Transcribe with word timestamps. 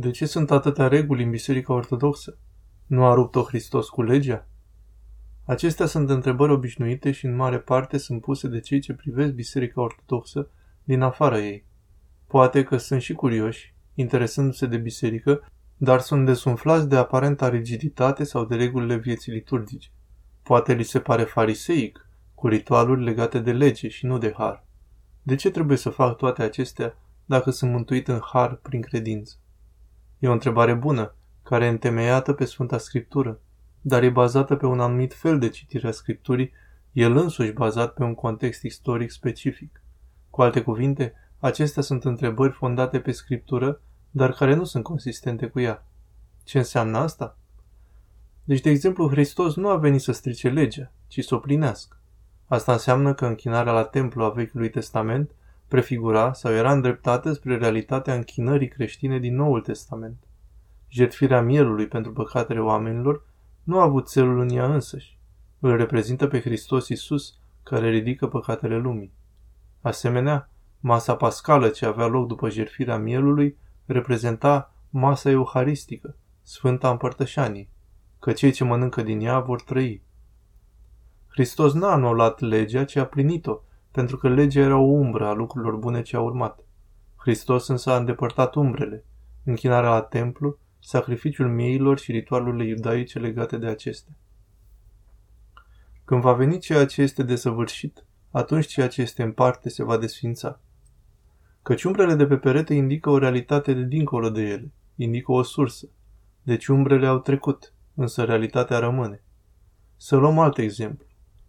De 0.00 0.10
ce 0.10 0.26
sunt 0.26 0.50
atâtea 0.50 0.88
reguli 0.88 1.22
în 1.22 1.30
Biserica 1.30 1.72
Ortodoxă? 1.72 2.38
Nu 2.86 3.04
a 3.04 3.14
rupt-o 3.14 3.42
Hristos 3.42 3.88
cu 3.88 4.02
legea? 4.02 4.46
Acestea 5.44 5.86
sunt 5.86 6.10
întrebări 6.10 6.52
obișnuite 6.52 7.10
și 7.10 7.26
în 7.26 7.36
mare 7.36 7.58
parte 7.58 7.96
sunt 7.98 8.20
puse 8.20 8.48
de 8.48 8.60
cei 8.60 8.80
ce 8.80 8.94
privesc 8.94 9.32
Biserica 9.32 9.80
Ortodoxă 9.80 10.50
din 10.84 11.00
afara 11.00 11.38
ei. 11.38 11.64
Poate 12.26 12.62
că 12.62 12.76
sunt 12.76 13.02
și 13.02 13.12
curioși, 13.12 13.74
interesându-se 13.94 14.66
de 14.66 14.76
biserică, 14.76 15.50
dar 15.76 16.00
sunt 16.00 16.26
desumflați 16.26 16.88
de 16.88 16.96
aparenta 16.96 17.48
rigiditate 17.48 18.24
sau 18.24 18.44
de 18.44 18.54
regulile 18.54 18.96
vieții 18.96 19.32
liturgice. 19.32 19.88
Poate 20.42 20.72
li 20.74 20.82
se 20.82 21.00
pare 21.00 21.22
fariseic, 21.22 22.08
cu 22.34 22.48
ritualuri 22.48 23.04
legate 23.04 23.38
de 23.38 23.52
lege 23.52 23.88
și 23.88 24.06
nu 24.06 24.18
de 24.18 24.32
har. 24.36 24.66
De 25.22 25.34
ce 25.34 25.50
trebuie 25.50 25.76
să 25.76 25.90
fac 25.90 26.16
toate 26.16 26.42
acestea 26.42 26.96
dacă 27.24 27.50
sunt 27.50 27.70
mântuit 27.70 28.08
în 28.08 28.20
har 28.22 28.54
prin 28.54 28.80
credință? 28.80 29.36
E 30.18 30.28
o 30.28 30.32
întrebare 30.32 30.74
bună, 30.74 31.14
care 31.42 31.64
e 31.64 31.68
întemeiată 31.68 32.32
pe 32.32 32.44
Sfânta 32.44 32.78
Scriptură, 32.78 33.40
dar 33.80 34.02
e 34.02 34.08
bazată 34.08 34.56
pe 34.56 34.66
un 34.66 34.80
anumit 34.80 35.14
fel 35.14 35.38
de 35.38 35.48
citire 35.48 35.88
a 35.88 35.90
Scripturii, 35.90 36.52
el 36.92 37.16
însuși 37.16 37.52
bazat 37.52 37.94
pe 37.94 38.02
un 38.02 38.14
context 38.14 38.62
istoric 38.62 39.10
specific. 39.10 39.82
Cu 40.30 40.42
alte 40.42 40.62
cuvinte, 40.62 41.14
acestea 41.38 41.82
sunt 41.82 42.04
întrebări 42.04 42.52
fondate 42.52 43.00
pe 43.00 43.10
Scriptură, 43.10 43.80
dar 44.10 44.32
care 44.32 44.54
nu 44.54 44.64
sunt 44.64 44.84
consistente 44.84 45.46
cu 45.46 45.60
ea. 45.60 45.86
Ce 46.44 46.58
înseamnă 46.58 46.98
asta? 46.98 47.38
Deci, 48.44 48.60
de 48.60 48.70
exemplu, 48.70 49.08
Hristos 49.08 49.54
nu 49.54 49.68
a 49.68 49.76
venit 49.76 50.00
să 50.00 50.12
strice 50.12 50.48
legea, 50.48 50.92
ci 51.06 51.24
să 51.24 51.34
o 51.34 51.38
plinească. 51.38 52.00
Asta 52.46 52.72
înseamnă 52.72 53.14
că 53.14 53.26
închinarea 53.26 53.72
la 53.72 53.84
templu 53.84 54.24
a 54.24 54.30
Vechiului 54.30 54.70
Testament 54.70 55.30
prefigura 55.68 56.32
sau 56.32 56.52
era 56.52 56.72
îndreptată 56.72 57.32
spre 57.32 57.56
realitatea 57.56 58.14
închinării 58.14 58.68
creștine 58.68 59.18
din 59.18 59.34
Noul 59.34 59.60
Testament. 59.60 60.16
Jertfirea 60.88 61.40
mielului 61.40 61.86
pentru 61.86 62.12
păcatele 62.12 62.60
oamenilor 62.60 63.26
nu 63.62 63.78
a 63.78 63.82
avut 63.82 64.08
țelul 64.08 64.40
în 64.40 64.48
ea 64.48 64.74
însăși. 64.74 65.18
Îl 65.58 65.76
reprezintă 65.76 66.26
pe 66.26 66.40
Hristos 66.40 66.88
Iisus, 66.88 67.38
care 67.62 67.88
ridică 67.88 68.26
păcatele 68.26 68.76
lumii. 68.76 69.12
Asemenea, 69.80 70.50
masa 70.80 71.16
pascală 71.16 71.68
ce 71.68 71.86
avea 71.86 72.06
loc 72.06 72.26
după 72.26 72.48
jertfirea 72.48 72.98
mielului 72.98 73.56
reprezenta 73.86 74.74
masa 74.90 75.30
euharistică, 75.30 76.16
Sfânta 76.42 76.90
Împărtășanie, 76.90 77.68
că 78.18 78.32
cei 78.32 78.50
ce 78.50 78.64
mănâncă 78.64 79.02
din 79.02 79.20
ea 79.20 79.40
vor 79.40 79.62
trăi. 79.62 80.02
Hristos 81.28 81.72
n-a 81.72 81.92
anulat 81.92 82.40
legea, 82.40 82.84
ci 82.84 82.96
a 82.96 83.04
plinit-o, 83.04 83.58
pentru 83.98 84.16
că 84.16 84.28
legea 84.28 84.60
era 84.60 84.76
o 84.76 84.86
umbră 84.86 85.26
a 85.26 85.32
lucrurilor 85.32 85.76
bune 85.76 86.02
ce 86.02 86.16
au 86.16 86.24
urmat. 86.24 86.64
Hristos 87.16 87.68
însă 87.68 87.90
a 87.90 87.96
îndepărtat 87.96 88.54
umbrele, 88.54 89.04
închinarea 89.44 89.90
la 89.90 90.00
templu, 90.00 90.58
sacrificiul 90.78 91.48
mieilor 91.48 91.98
și 91.98 92.12
ritualurile 92.12 92.64
iudaice 92.64 93.18
legate 93.18 93.56
de 93.56 93.66
acestea. 93.66 94.14
Când 96.04 96.20
va 96.20 96.32
veni 96.32 96.58
ceea 96.58 96.86
ce 96.86 97.02
este 97.02 97.22
desăvârșit, 97.22 98.04
atunci 98.30 98.66
ceea 98.66 98.88
ce 98.88 99.02
este 99.02 99.22
în 99.22 99.32
parte 99.32 99.68
se 99.68 99.84
va 99.84 99.96
desfința. 99.96 100.60
Căci 101.62 101.84
umbrele 101.84 102.14
de 102.14 102.26
pe 102.26 102.36
perete 102.36 102.74
indică 102.74 103.10
o 103.10 103.18
realitate 103.18 103.72
de 103.72 103.82
dincolo 103.82 104.30
de 104.30 104.42
ele, 104.42 104.72
indică 104.96 105.32
o 105.32 105.42
sursă. 105.42 105.88
Deci 106.42 106.66
umbrele 106.66 107.06
au 107.06 107.18
trecut, 107.18 107.72
însă 107.94 108.24
realitatea 108.24 108.78
rămâne. 108.78 109.22
Să 109.96 110.16
luăm 110.16 110.38
alt 110.38 110.58
exemplu. 110.58 111.06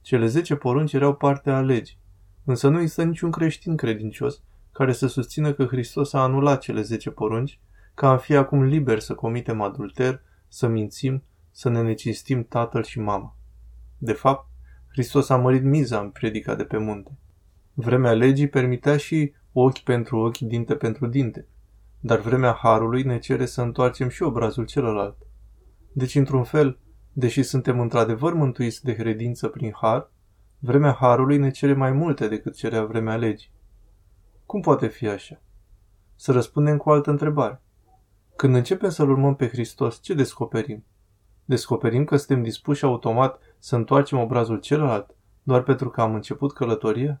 Cele 0.00 0.26
zece 0.26 0.54
porunci 0.54 0.92
erau 0.92 1.14
parte 1.14 1.50
a 1.50 1.60
legii, 1.60 2.00
însă 2.44 2.68
nu 2.68 2.80
există 2.80 3.02
niciun 3.02 3.30
creștin 3.30 3.76
credincios 3.76 4.42
care 4.72 4.92
să 4.92 5.06
susțină 5.06 5.52
că 5.52 5.64
Hristos 5.64 6.12
a 6.12 6.22
anulat 6.22 6.60
cele 6.60 6.82
zece 6.82 7.10
porunci, 7.10 7.60
ca 7.94 8.10
a 8.10 8.16
fi 8.16 8.34
acum 8.34 8.62
liber 8.62 8.98
să 8.98 9.14
comitem 9.14 9.60
adulter, 9.60 10.22
să 10.48 10.66
mințim, 10.66 11.22
să 11.50 11.68
ne 11.68 11.82
necistim 11.82 12.44
tatăl 12.44 12.82
și 12.82 13.00
mama. 13.00 13.36
De 13.98 14.12
fapt, 14.12 14.48
Hristos 14.88 15.28
a 15.28 15.36
mărit 15.36 15.62
miza 15.62 15.98
în 15.98 16.10
predica 16.10 16.54
de 16.54 16.64
pe 16.64 16.76
munte. 16.78 17.18
Vremea 17.74 18.12
legii 18.12 18.48
permitea 18.48 18.96
și 18.96 19.32
ochi 19.52 19.78
pentru 19.78 20.18
ochi, 20.18 20.38
dinte 20.38 20.74
pentru 20.74 21.06
dinte, 21.06 21.46
dar 22.00 22.18
vremea 22.18 22.52
harului 22.52 23.02
ne 23.02 23.18
cere 23.18 23.46
să 23.46 23.62
întoarcem 23.62 24.08
și 24.08 24.22
obrazul 24.22 24.66
celălalt. 24.66 25.16
Deci, 25.92 26.14
într-un 26.14 26.44
fel, 26.44 26.78
deși 27.12 27.42
suntem 27.42 27.80
într-adevăr 27.80 28.34
mântuiți 28.34 28.84
de 28.84 28.94
credință 28.94 29.48
prin 29.48 29.72
har, 29.80 30.10
vremea 30.64 30.92
harului 30.92 31.38
ne 31.38 31.50
cere 31.50 31.72
mai 31.72 31.92
multe 31.92 32.28
decât 32.28 32.54
cerea 32.54 32.84
vremea 32.84 33.16
legii. 33.16 33.50
Cum 34.46 34.60
poate 34.60 34.86
fi 34.86 35.08
așa? 35.08 35.40
Să 36.16 36.32
răspundem 36.32 36.76
cu 36.76 36.88
o 36.88 36.92
altă 36.92 37.10
întrebare. 37.10 37.60
Când 38.36 38.54
începem 38.54 38.90
să-L 38.90 39.10
urmăm 39.10 39.34
pe 39.34 39.48
Hristos, 39.48 40.00
ce 40.02 40.14
descoperim? 40.14 40.84
Descoperim 41.44 42.04
că 42.04 42.16
suntem 42.16 42.42
dispuși 42.42 42.84
automat 42.84 43.40
să 43.58 43.76
întoarcem 43.76 44.18
obrazul 44.18 44.60
celălalt, 44.60 45.14
doar 45.42 45.62
pentru 45.62 45.90
că 45.90 46.00
am 46.00 46.14
început 46.14 46.52
călătoria? 46.52 47.20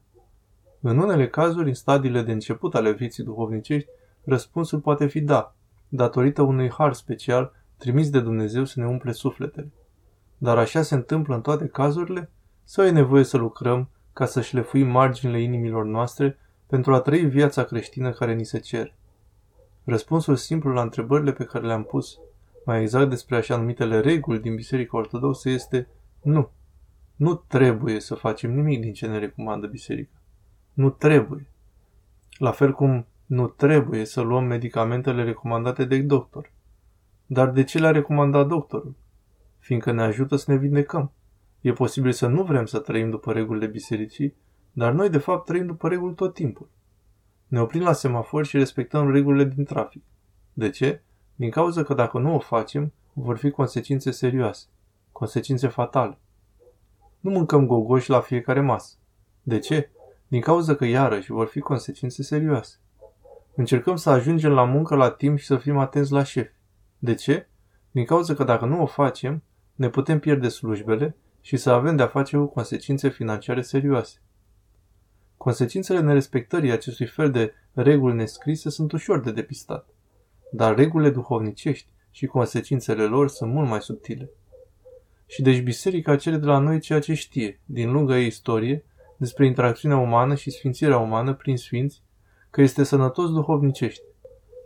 În 0.80 0.98
unele 0.98 1.28
cazuri, 1.28 1.68
în 1.68 1.74
stadiile 1.74 2.22
de 2.22 2.32
început 2.32 2.74
ale 2.74 2.92
vieții 2.92 3.24
duhovnicești, 3.24 3.88
răspunsul 4.24 4.80
poate 4.80 5.06
fi 5.06 5.20
da, 5.20 5.54
datorită 5.88 6.42
unui 6.42 6.70
har 6.70 6.92
special 6.92 7.52
trimis 7.76 8.10
de 8.10 8.20
Dumnezeu 8.20 8.64
să 8.64 8.80
ne 8.80 8.86
umple 8.86 9.12
sufletele. 9.12 9.70
Dar 10.38 10.58
așa 10.58 10.82
se 10.82 10.94
întâmplă 10.94 11.34
în 11.34 11.40
toate 11.40 11.66
cazurile? 11.66 12.30
Sau 12.64 12.84
e 12.84 12.90
nevoie 12.90 13.24
să 13.24 13.36
lucrăm 13.36 13.88
ca 14.12 14.26
să 14.26 14.40
șlefuim 14.40 14.88
marginile 14.88 15.40
inimilor 15.40 15.84
noastre 15.84 16.38
pentru 16.66 16.94
a 16.94 17.00
trăi 17.00 17.24
viața 17.24 17.64
creștină 17.64 18.12
care 18.12 18.34
ni 18.34 18.44
se 18.44 18.58
cer? 18.58 18.94
Răspunsul 19.84 20.36
simplu 20.36 20.72
la 20.72 20.82
întrebările 20.82 21.32
pe 21.32 21.44
care 21.44 21.66
le-am 21.66 21.84
pus, 21.84 22.18
mai 22.64 22.80
exact 22.80 23.08
despre 23.08 23.36
așa 23.36 23.56
numitele 23.56 24.00
reguli 24.00 24.40
din 24.40 24.54
Biserica 24.54 24.96
Ortodoxă, 24.96 25.48
este 25.48 25.88
nu. 26.22 26.50
Nu 27.16 27.34
trebuie 27.34 28.00
să 28.00 28.14
facem 28.14 28.52
nimic 28.54 28.80
din 28.80 28.92
ce 28.92 29.06
ne 29.06 29.18
recomandă 29.18 29.66
Biserica. 29.66 30.20
Nu 30.72 30.90
trebuie. 30.90 31.46
La 32.38 32.50
fel 32.50 32.72
cum 32.72 33.06
nu 33.26 33.46
trebuie 33.46 34.04
să 34.04 34.20
luăm 34.20 34.44
medicamentele 34.44 35.24
recomandate 35.24 35.84
de 35.84 35.98
doctor. 35.98 36.50
Dar 37.26 37.50
de 37.50 37.64
ce 37.64 37.78
le-a 37.78 37.90
recomandat 37.90 38.46
doctorul? 38.46 38.94
Fiindcă 39.58 39.92
ne 39.92 40.02
ajută 40.02 40.36
să 40.36 40.50
ne 40.50 40.56
vindecăm. 40.56 41.12
E 41.62 41.72
posibil 41.72 42.12
să 42.12 42.26
nu 42.26 42.42
vrem 42.42 42.66
să 42.66 42.78
trăim 42.78 43.10
după 43.10 43.32
regulile 43.32 43.66
bisericii, 43.66 44.34
dar 44.72 44.92
noi 44.92 45.10
de 45.10 45.18
fapt 45.18 45.44
trăim 45.44 45.66
după 45.66 45.88
reguli 45.88 46.14
tot 46.14 46.34
timpul. 46.34 46.70
Ne 47.46 47.60
oprim 47.60 47.82
la 47.82 47.92
semafor 47.92 48.46
și 48.46 48.56
respectăm 48.56 49.12
regulile 49.12 49.44
din 49.44 49.64
trafic. 49.64 50.02
De 50.52 50.70
ce? 50.70 51.02
Din 51.34 51.50
cauza 51.50 51.82
că 51.82 51.94
dacă 51.94 52.18
nu 52.18 52.34
o 52.34 52.38
facem, 52.38 52.92
vor 53.12 53.36
fi 53.36 53.50
consecințe 53.50 54.10
serioase, 54.10 54.66
consecințe 55.12 55.68
fatale. 55.68 56.18
Nu 57.20 57.30
mâncăm 57.30 57.66
gogoși 57.66 58.10
la 58.10 58.20
fiecare 58.20 58.60
masă. 58.60 58.94
De 59.42 59.58
ce? 59.58 59.90
Din 60.28 60.40
cauza 60.40 60.74
că 60.74 60.84
iarăși 60.84 61.32
vor 61.32 61.46
fi 61.46 61.60
consecințe 61.60 62.22
serioase. 62.22 62.76
Încercăm 63.54 63.96
să 63.96 64.10
ajungem 64.10 64.52
la 64.52 64.64
muncă 64.64 64.94
la 64.94 65.10
timp 65.10 65.38
și 65.38 65.46
să 65.46 65.56
fim 65.56 65.78
atenți 65.78 66.12
la 66.12 66.22
șef. 66.22 66.50
De 66.98 67.14
ce? 67.14 67.48
Din 67.90 68.04
cauza 68.04 68.34
că 68.34 68.44
dacă 68.44 68.64
nu 68.64 68.82
o 68.82 68.86
facem, 68.86 69.42
ne 69.74 69.88
putem 69.88 70.18
pierde 70.18 70.48
slujbele 70.48 71.16
și 71.42 71.56
să 71.56 71.70
avem 71.70 71.96
de-a 71.96 72.06
face 72.06 72.36
cu 72.36 72.46
consecințe 72.46 73.08
financiare 73.08 73.62
serioase. 73.62 74.20
Consecințele 75.36 76.00
nerespectării 76.00 76.70
acestui 76.70 77.06
fel 77.06 77.30
de 77.30 77.52
reguli 77.72 78.14
nescrise 78.14 78.70
sunt 78.70 78.92
ușor 78.92 79.20
de 79.20 79.32
depistat, 79.32 79.86
dar 80.52 80.74
regulile 80.74 81.10
duhovnicești 81.10 81.90
și 82.10 82.26
consecințele 82.26 83.04
lor 83.04 83.28
sunt 83.28 83.52
mult 83.52 83.68
mai 83.68 83.80
subtile. 83.80 84.30
Și 85.26 85.42
deci 85.42 85.62
biserica 85.62 86.16
cere 86.16 86.36
de 86.36 86.46
la 86.46 86.58
noi 86.58 86.80
ceea 86.80 87.00
ce 87.00 87.14
știe, 87.14 87.60
din 87.64 87.92
lunga 87.92 88.18
ei 88.18 88.26
istorie, 88.26 88.84
despre 89.16 89.46
interacțiunea 89.46 89.96
umană 89.96 90.34
și 90.34 90.50
sfințirea 90.50 90.98
umană 90.98 91.34
prin 91.34 91.56
sfinți, 91.56 92.02
că 92.50 92.60
este 92.60 92.82
sănătos 92.82 93.30
duhovnicește. 93.30 94.04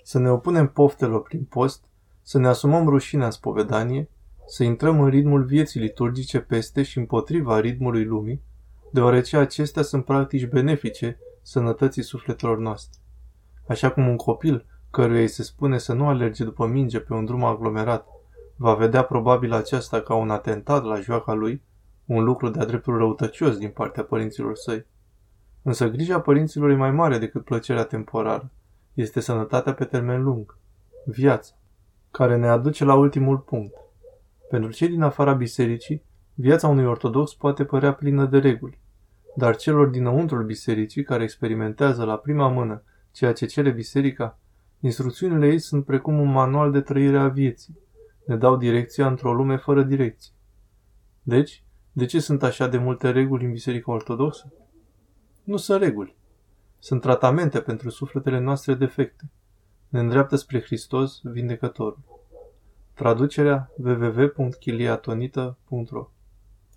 Să 0.03 0.19
ne 0.19 0.31
opunem 0.31 0.69
poftelor 0.69 1.23
prin 1.23 1.45
post, 1.45 1.85
să 2.23 2.39
ne 2.39 2.49
asumăm 2.49 2.89
rușinea 2.89 3.25
în 3.25 3.31
spovedanie, 3.31 4.09
să 4.47 4.65
intrăm 4.65 5.01
în 5.01 5.09
ritmul 5.09 5.45
vieții 5.45 5.81
liturgice 5.81 6.41
peste 6.41 6.83
și 6.83 6.99
împotriva 6.99 7.61
ritmului 7.61 8.05
lumii, 8.05 8.43
deoarece 8.93 9.37
acestea 9.37 9.83
sunt 9.83 10.05
practici 10.05 10.49
benefice 10.49 11.19
sănătății 11.43 12.03
sufletelor 12.03 12.59
noastre. 12.59 13.01
Așa 13.69 13.91
cum 13.91 14.09
un 14.09 14.17
copil, 14.17 14.67
căruia 14.91 15.21
îi 15.21 15.29
se 15.29 15.43
spune 15.43 15.79
să 15.79 15.93
nu 15.93 16.09
alerge 16.09 16.45
după 16.45 16.67
minge 16.67 17.01
pe 17.01 17.15
un 17.15 17.25
drum 17.25 17.45
aglomerat, 17.45 18.07
va 18.57 18.75
vedea 18.75 19.03
probabil 19.03 19.53
aceasta 19.53 20.01
ca 20.01 20.15
un 20.15 20.31
atentat 20.31 20.85
la 20.85 21.01
joaca 21.01 21.33
lui, 21.33 21.63
un 22.05 22.25
lucru 22.25 22.49
de-a 22.49 22.65
dreptul 22.65 22.97
răutăcios 22.97 23.57
din 23.57 23.71
partea 23.71 24.03
părinților 24.03 24.55
săi. 24.55 24.87
Însă 25.63 25.89
grija 25.89 26.21
părinților 26.21 26.71
e 26.71 26.75
mai 26.75 26.91
mare 26.91 27.19
decât 27.19 27.45
plăcerea 27.45 27.85
temporară. 27.85 28.51
Este 28.95 29.21
sănătatea 29.21 29.75
pe 29.75 29.85
termen 29.85 30.23
lung, 30.23 30.59
viața, 31.05 31.55
care 32.11 32.37
ne 32.37 32.49
aduce 32.49 32.85
la 32.85 32.95
ultimul 32.95 33.39
punct. 33.39 33.75
Pentru 34.49 34.71
cei 34.71 34.89
din 34.89 35.03
afara 35.03 35.33
bisericii, 35.33 36.03
viața 36.35 36.69
unui 36.69 36.85
ortodox 36.85 37.35
poate 37.35 37.65
părea 37.65 37.93
plină 37.93 38.27
de 38.27 38.39
reguli, 38.39 38.81
dar 39.37 39.57
celor 39.57 39.87
dinăuntrul 39.87 40.45
bisericii 40.45 41.03
care 41.03 41.23
experimentează 41.23 42.05
la 42.05 42.17
prima 42.17 42.49
mână 42.49 42.83
ceea 43.13 43.33
ce 43.33 43.47
cere 43.47 43.71
biserica, 43.71 44.39
Instrucțiunile 44.81 45.47
ei 45.47 45.59
sunt 45.59 45.85
precum 45.85 46.19
un 46.19 46.31
manual 46.31 46.73
de 46.73 46.81
trăire 46.81 47.19
a 47.19 47.29
vieții. 47.29 47.79
Ne 48.27 48.37
dau 48.37 48.57
direcția 48.57 49.07
într-o 49.07 49.35
lume 49.35 49.57
fără 49.57 49.83
direcție. 49.83 50.33
Deci, 51.23 51.65
de 51.93 52.05
ce 52.05 52.21
sunt 52.21 52.43
așa 52.43 52.67
de 52.67 52.79
multe 52.79 53.11
reguli 53.11 53.45
în 53.45 53.53
Biserica 53.53 53.93
Ortodoxă? 53.93 54.53
Nu 55.45 55.57
sunt 55.57 55.83
reguli. 55.83 56.17
Sunt 56.79 57.01
tratamente 57.01 57.61
pentru 57.61 57.91
sufletele 57.91 58.39
noastre 58.39 58.75
defecte. 58.75 59.31
Ne 59.89 60.01
îndreaptă 60.01 60.37
spre 60.37 60.61
Hristos, 60.61 61.21
vindecătorul. 61.23 61.99
Traducerea 62.97 63.69
www.chiliatonita.ro 63.79 66.16